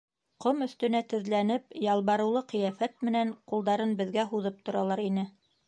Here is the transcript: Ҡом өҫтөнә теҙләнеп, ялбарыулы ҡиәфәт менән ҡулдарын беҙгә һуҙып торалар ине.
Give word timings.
Ҡом 0.43 0.61
өҫтөнә 0.65 1.01
теҙләнеп, 1.13 1.67
ялбарыулы 1.83 2.43
ҡиәфәт 2.55 2.97
менән 3.11 3.37
ҡулдарын 3.53 3.95
беҙгә 4.03 4.29
һуҙып 4.35 4.69
торалар 4.71 5.07
ине. 5.09 5.31